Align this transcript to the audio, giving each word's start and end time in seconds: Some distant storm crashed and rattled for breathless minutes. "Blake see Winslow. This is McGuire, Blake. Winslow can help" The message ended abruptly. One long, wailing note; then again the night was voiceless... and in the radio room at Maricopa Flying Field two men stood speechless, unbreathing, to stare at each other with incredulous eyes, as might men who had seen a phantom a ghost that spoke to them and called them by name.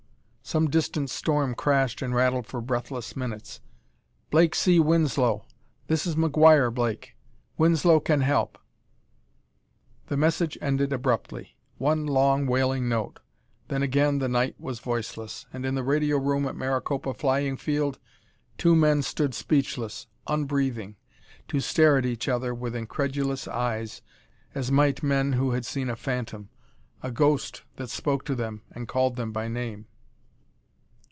Some 0.43 0.69
distant 0.69 1.09
storm 1.09 1.55
crashed 1.55 2.01
and 2.01 2.13
rattled 2.13 2.45
for 2.45 2.59
breathless 2.59 3.15
minutes. 3.15 3.61
"Blake 4.31 4.53
see 4.53 4.81
Winslow. 4.81 5.45
This 5.87 6.05
is 6.05 6.15
McGuire, 6.17 6.73
Blake. 6.73 7.15
Winslow 7.57 8.01
can 8.01 8.19
help" 8.19 8.57
The 10.07 10.17
message 10.17 10.57
ended 10.59 10.91
abruptly. 10.91 11.55
One 11.77 12.05
long, 12.05 12.47
wailing 12.47 12.89
note; 12.89 13.21
then 13.69 13.81
again 13.81 14.19
the 14.19 14.27
night 14.27 14.59
was 14.59 14.81
voiceless... 14.81 15.45
and 15.53 15.65
in 15.65 15.75
the 15.75 15.85
radio 15.85 16.17
room 16.17 16.45
at 16.45 16.57
Maricopa 16.57 17.13
Flying 17.13 17.55
Field 17.55 17.97
two 18.57 18.75
men 18.75 19.03
stood 19.03 19.33
speechless, 19.33 20.07
unbreathing, 20.27 20.97
to 21.47 21.61
stare 21.61 21.97
at 21.97 22.05
each 22.05 22.27
other 22.27 22.53
with 22.53 22.75
incredulous 22.75 23.47
eyes, 23.47 24.01
as 24.53 24.69
might 24.69 25.01
men 25.01 25.31
who 25.33 25.51
had 25.51 25.65
seen 25.65 25.89
a 25.89 25.95
phantom 25.95 26.49
a 27.01 27.09
ghost 27.09 27.63
that 27.77 27.89
spoke 27.89 28.25
to 28.25 28.35
them 28.35 28.63
and 28.71 28.89
called 28.89 29.15
them 29.15 29.31
by 29.31 29.47
name. 29.47 29.87